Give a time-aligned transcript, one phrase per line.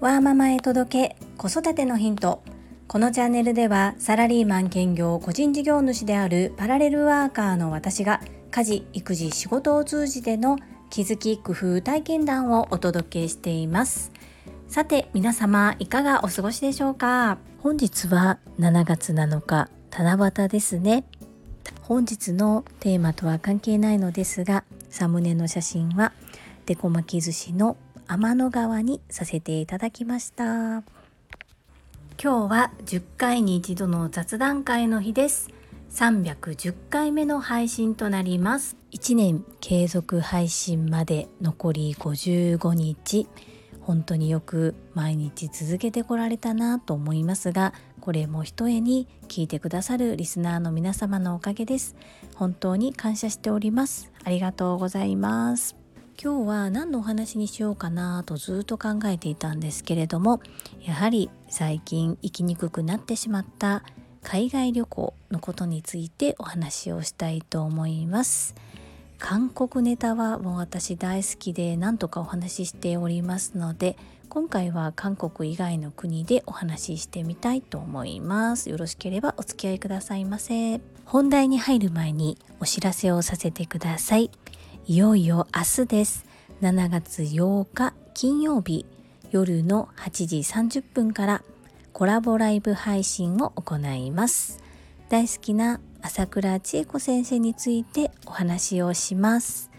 [0.00, 2.42] わーママへ届け子育てのヒント。
[2.88, 8.20] このチャンネルではサラリーマン兼業個人事業主であるパラレルワーカーの私が
[8.50, 10.58] 家事育児仕事を通じての
[10.90, 14.10] 気づき工夫体験談をお届けしています。
[14.66, 17.38] さて皆様いかがお過ごしでしょうか？
[17.60, 21.04] 本日は7月7日七夕ですね。
[21.82, 26.12] 本日のテーマとは関係ないのですがサムネの写真は
[26.66, 30.44] デコ巻き寿司の天の川にさせていただきました。
[30.44, 30.82] 今
[32.18, 35.48] 日は10回に一度の雑談会の日です。
[35.90, 38.76] 310回目の配信となります。
[38.92, 43.26] 1年継続配信まで残り55日。
[43.80, 51.94] 本当によく毎日続けてこられたなと思いますがこれもひとえに聞いてくださるリスナーの皆様のおかげです。
[52.34, 54.10] 本当に感謝しております。
[54.24, 55.76] ありがとうございます。
[56.20, 60.40] 今日は何のお話にしようかなとずっと考えていたんですけれども
[60.80, 63.84] やはり最近行きにくくなってしまった
[64.20, 68.56] 海外旅行のことについてお話をしたいと思います。
[69.20, 73.96] 韓国ネタはもう私大好きで何とかお話ししておりますので
[74.32, 78.70] 今回は韓国以外の国でお話ししてみたいと思います。
[78.70, 80.80] よろしければお付き合いくださいませ。
[81.04, 84.30] 本題に入る前にお知らせをさせてください。
[84.86, 86.24] いよいよ明日です。
[86.62, 88.86] 7月8日金曜日
[89.32, 91.42] 夜の8時30分から
[91.92, 94.62] コラボライブ配信を行います。
[95.10, 99.70] 大好きな朝倉千恵子先生についてお話をします。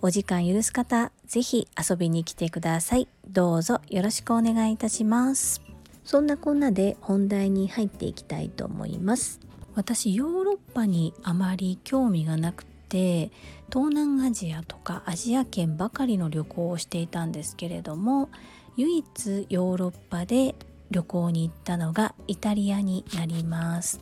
[0.00, 3.06] お時間許す方ぜひ遊びに来てください。
[3.28, 5.62] どうぞよろしくお願いいたします。
[6.04, 9.38] そんなこんなで本題に入っていきたいと思います。
[9.76, 13.30] 私ヨーロッパにあまり興味がなくて
[13.72, 18.28] 東南アジアとかアジア圏ばかりの旅行をしていたんですけれども
[18.76, 20.56] 唯一ヨーロッパで
[20.90, 24.00] 旅行に行ったのがイタリアになります。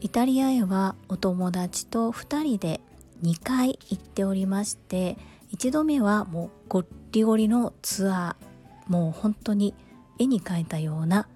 [0.00, 2.80] イタリアへはお友達と2人で
[3.24, 5.18] 2回行っておりまして
[5.52, 9.74] 1度目はもうゴッリゴリのツアーもう本当に
[10.18, 11.26] 絵に描いたような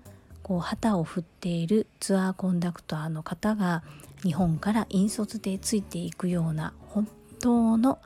[0.42, 3.82] こう旗を振っているツアーコンダクターの方が
[4.22, 7.08] 日本から引率でついていくような本
[7.40, 8.00] 当の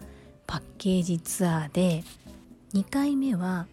[0.47, 2.05] パッケージツアーで
[2.75, 3.67] 2回目は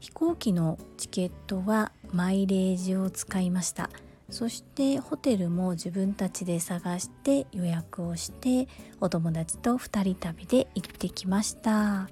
[0.00, 3.90] 飛行機のチケットはマイレージを使いました。
[4.34, 8.66] そしてホテルも自分たちで探して予約をして
[9.00, 12.10] お友達と2人旅で行ってきました。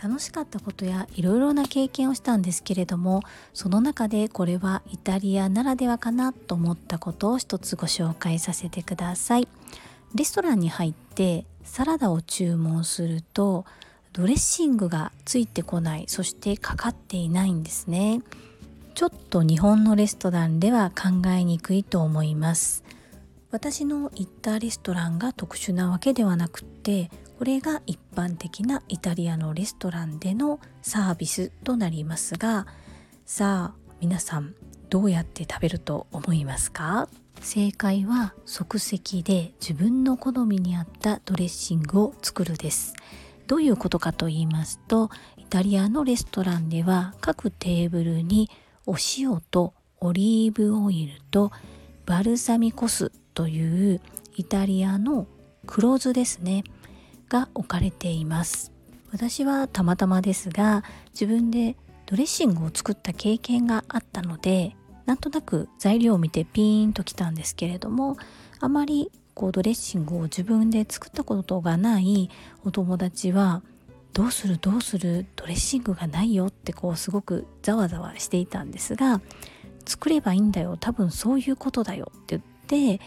[0.00, 3.22] 楽しかったことやいろいろな経験をしたんですけれども
[3.52, 9.48] その中でこれはイタリアならではかなと思ったことを一つご紹介させてください。
[10.14, 13.64] レストランに入ってサラダを注文すると
[14.12, 18.22] ドレッシングがついてこないそしてかかっていないんですね。
[18.96, 22.82] ちょっと日本のレストランでは考えにくいと思います。
[23.50, 32.66] 私の行ったレストランが特殊なわけではなくてこれが一般的なイタリアのレストランでのサービスとなりますが
[33.26, 34.54] さあ皆さん
[34.88, 37.10] どうやって食べると思いますか？
[37.42, 42.94] 正解は即席で自分の好みに合ったドレッシングを作るです。
[43.46, 48.50] どういうことかと言いますとイタリアのレストランでは各テーブルに
[48.86, 51.50] お塩とオリーブオイルと
[52.06, 54.00] バルサミコ酢という
[54.36, 55.26] イタリアの
[55.66, 56.64] 黒酢ですね
[57.28, 58.72] が置かれています。
[59.12, 61.76] 私はたまたまですが自分で
[62.06, 64.76] ドレッシングを作った経験があったので
[65.06, 68.16] なんとなく材料を見てピーンときたんですけれども
[68.60, 72.30] あまりこうドレッシングを自分で作ったことがない
[72.64, 73.62] お友達は
[74.16, 79.20] どうするどうするドレッシングがないよってこうすごくざわざわしていたんですが
[79.84, 80.78] 作ればいいんだよ。
[80.80, 83.04] 多分そういうことだよって言って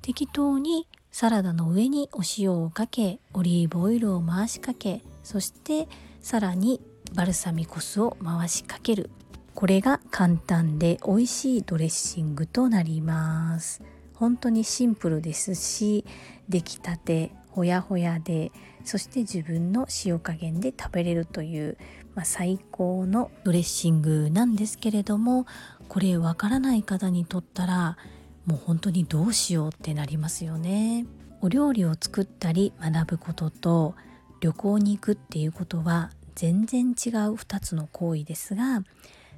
[0.00, 5.88] 適当にサラダの上にお塩をかけオリーブオイルを回しかけそして
[6.22, 6.80] さらに
[7.12, 9.10] バルサミコ酢を回しかける。
[9.54, 13.82] これが簡単で美味しいドレッシングとなります。
[14.14, 16.06] 本当にシンプルですし
[16.48, 18.52] 出来たてほやほやで
[18.84, 21.78] そして自分の塩加減で食べれるという、
[22.14, 25.46] まあ、最高のドレッシングなんですけれども
[25.88, 27.96] これわからない方にとったら
[28.44, 31.06] もう本当にどうしようってなりますよね。
[31.40, 33.94] お料理を作ったり学ぶことと
[34.40, 36.92] 旅行に行くっていうことは全然違う
[37.36, 38.82] 2つの行為ですが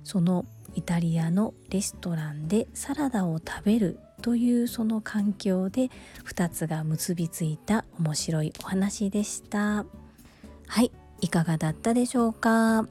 [0.03, 0.45] その
[0.75, 5.91] イタリアのレストランでサラダを食べるというその環境で
[6.27, 9.85] 2つが結びついた面白いお話でした。
[10.67, 12.87] はいいかがだったでしょうか？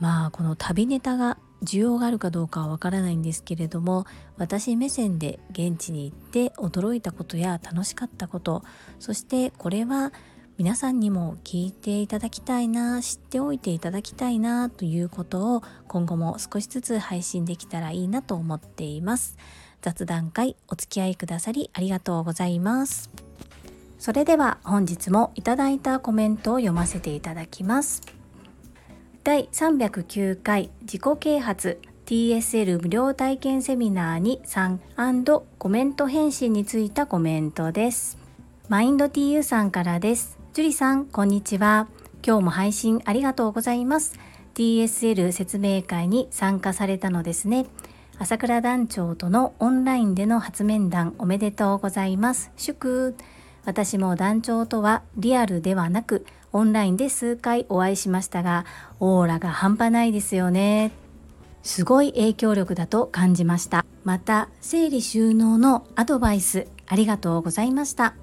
[0.00, 4.04] まあこの旅ネタが需要があるかどうかはわからないんですけれども
[4.36, 8.64] 私目線で現地に行って驚いたことや楽しかったこと
[8.98, 10.12] そしてこれは
[10.58, 19.38] 皆さんにも聞いていただきたいな知っておいていただきたいなということを今後も少しずつ配信できたらいいなと思っています。
[19.82, 23.10] 雑談会お付き合いくださりありがとうございます
[23.98, 28.00] それでは本日もいただいたコメントを読ませていただきます
[29.22, 34.80] 第309回自己啓発 TSL 無料体験セミナーに参
[35.58, 38.16] コメント返信についたコメントです
[38.68, 41.88] マインド TU さんからですジュリさん、こんにちは。
[42.22, 44.18] 今日も配信ありがとうございます。
[44.54, 47.64] TSL 説明会に参加されたのですね。
[48.18, 52.50] 朝倉団長とのオンラインでの初面談おめでとうございます。
[52.56, 53.16] 祝
[53.64, 58.64] 私も団長とはリアルではなくオンラインで数回お会いしましたが
[59.00, 60.92] オーラが半端ないですよね。
[61.62, 63.84] すごい影響力だと感じました。
[64.04, 68.14] また整理収納のアドバイスありがとうございました。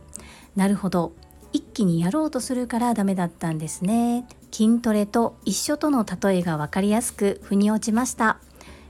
[0.55, 1.13] なるほど
[1.51, 8.39] 一気にやろうとするからダメだったんですね筋トレと一緒との例えが分かりやすく腑に落ちました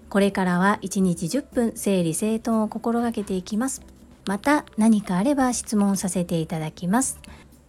[0.09, 3.83] これからは1日10分整理整頓を心がけていきます。
[4.25, 7.19] また何かあれば質問させていただきます。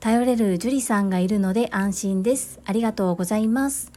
[0.01, 2.59] 頼れる樹里さんがいるので安心です。
[2.65, 3.93] ありがとうございます。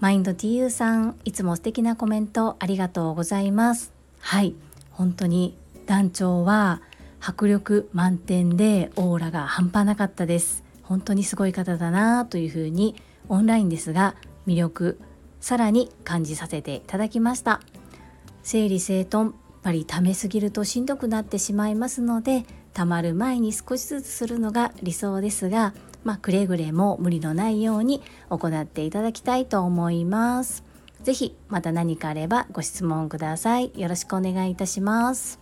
[0.00, 3.92] マインド TU さんいつも素敵なコメントありがとうございます。
[4.18, 4.54] はい。
[4.90, 5.56] 本当に
[5.86, 6.82] 団長は
[7.20, 10.64] 迫力満点でオーラが半端なかったです。
[10.82, 12.96] 本当にすごい方だなというふうに
[13.28, 14.16] オンラインですが
[14.48, 14.98] 魅力
[15.40, 17.60] さらに感じさせていただきました
[18.42, 30.64] 整理整頓やっぱり溜めすぎるとしんどくなってしまいますので溜まる前に少しずつするのが理想ですがまあ、くれぐれも無理のないように行っていただきたいと思います。
[31.02, 33.72] ぜひまた何かあればご質問ください。
[33.76, 35.38] よろしくお願いいたします。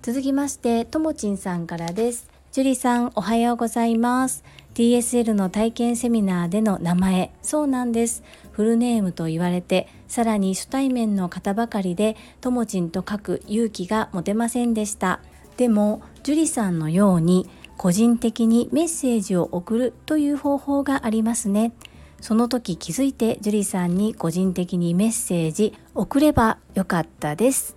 [0.00, 4.44] 続きましてともちんさんからですジュリさんおはようございます
[4.78, 7.32] TSL の体験セミナーでの名前。
[7.42, 8.22] そうなんです。
[8.52, 15.18] フルネームと言われてさらに初対面の方ばかりでともちんと書く勇気が持てませんでした。
[15.56, 21.72] でもジュリさんのように個人的にメッセージを送るという方法がありますね。
[22.20, 27.76] その時気づいてジュリさんに個人的にメッセージ送ればよかったです。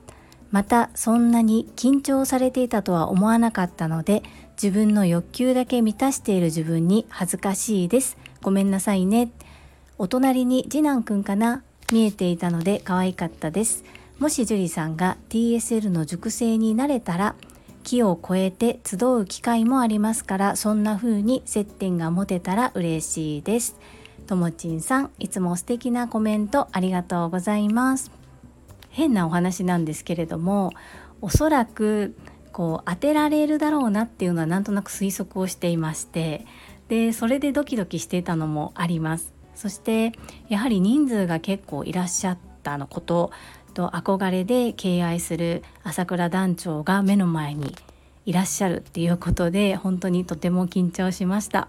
[0.51, 4.21] またそんなに緊張されていたとは思わなかったので
[4.61, 8.15] 自分の欲求だけ満たしている自分に恥ずかしいです。
[8.43, 9.31] ごめんなさいね。
[9.97, 11.63] お隣に次男くんかな？
[11.91, 13.83] 見えていたので可愛かったです。
[14.19, 17.33] もし樹里さんが TSL の熟成になれたら
[17.83, 23.77] 木を越えて集う機会もありますからそんな風に接点が持てたら嬉しいです。
[24.27, 28.11] ともちんさんいつも素敵なコメントありがとうございます。
[28.91, 30.71] 変なお話なんですけれども
[31.19, 32.15] おそらく
[32.51, 36.45] こう当てられるだろうなっていうのはなんとなく推測をしていまして
[36.87, 39.33] でそれでドキドキしていたのもあります。
[39.55, 40.13] そして
[40.49, 43.31] やはり人数が結構いらっしゃったのこと
[43.73, 47.75] と憧れで敬愛する朝倉団長が目の前に
[48.25, 51.67] いらっしゃるっていうことで本当にとても緊張しました。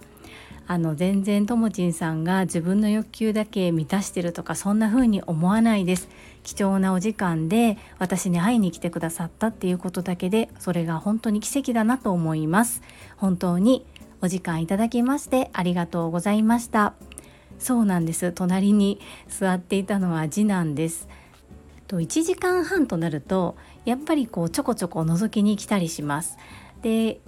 [0.66, 6.08] あの全然ともちんさんが自分の欲求だけ満たしてるとかそんな風に思わないです。
[6.42, 12.82] 貴重なお時間で私に会いに来てくださったっていうことだけでそれが本当に奇跡だなと思います。
[13.16, 13.84] 本当に
[14.20, 16.94] お時間いただきましてありがとうございました。
[17.58, 18.32] そうなんです。
[18.32, 21.08] 隣に座っていたのは次男です。
[21.86, 26.38] と1時間半となるとやっぱりこうちょこちょこ覗きに来たりします。
[26.82, 27.20] で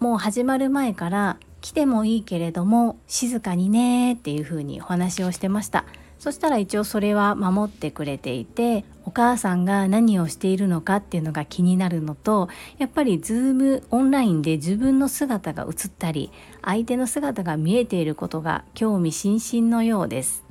[0.00, 5.86] もう始まる前から来てもいいけれども静かにねっていう風にお話をしてました。
[6.18, 16.30] そしたら一応それは守ってくれていてお母さんが何をしているのかっていうのが気になるのとやっぱりズームオンラインで自分の姿が映ったり
[16.60, 20.44] 相手の姿が見えていることが興味津々のようです。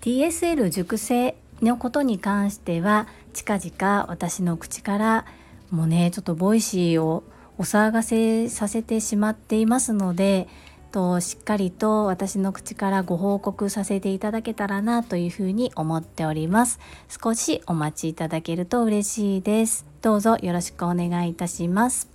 [0.00, 5.24] TSL 塾生のことに関しては近々私の口から
[5.70, 7.22] もうねちょっと Voicy を
[7.58, 10.48] お騒がせさせてしまっていますので
[10.92, 16.78] としっかりと私の口からご報告させていただけたらなというふうに思っております。
[17.08, 19.86] 少しお待ちいただけると嬉しいです。
[20.02, 22.08] どうぞよろしくお願いいたします。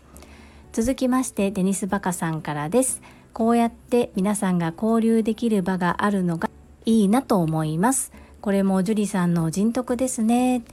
[0.72, 3.02] 続きましてデニスバカさんからです。
[3.34, 6.50] こうやって皆さんが交流できる場があるのが
[6.86, 8.14] いいなと思います。
[8.42, 10.64] これもジュリさんの人徳ですね。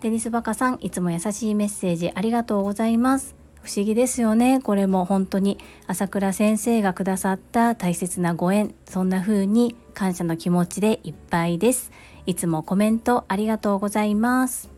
[0.00, 3.41] デニスバカさんいつも優しいメッセージありがとうございます。
[3.62, 4.60] 不思議ですよね。
[4.60, 11.92] これも本当に朝倉先生がくださった大切なご縁そんな風に感謝の気持ちでいっぱいです。
[12.26, 14.68] いつもコメントありがとうございます。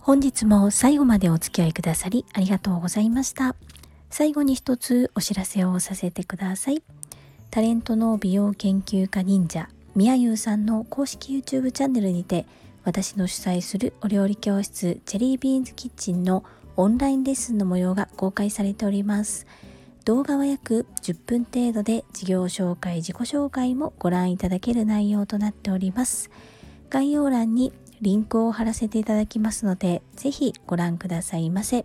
[0.00, 3.54] 本日も最後までお付き合いくださりありがとうございました。
[4.10, 6.82] 最後に一つお知らせをさせてください。
[7.50, 12.46] タレントの美容研究家忍者みやゆうさんの公式 YouTube チャンネルにて
[12.84, 16.44] 私の主催するお料理教室チェリービーンズキッチンの
[16.80, 19.46] オンラインレッスンの模様が公開されております。
[20.06, 26.30] 動画は約10分程度で事業紹介、自己紹介もご覧いただける内容となっております。
[26.88, 31.84] 概要欄にリンクを貼らせていただきますので、ぜひご覧くださいませ。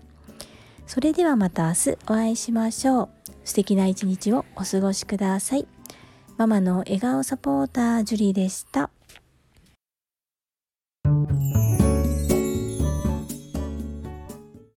[0.87, 3.09] それではまた明日お会いしましょう。
[3.43, 5.67] 素敵な一日をお過ごしください。
[6.37, 8.89] ママの笑顔サポータージュリーでした。